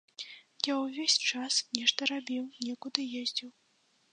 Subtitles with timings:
[0.71, 3.49] Я ўвесь час нешта рабіў, некуды ездзіў.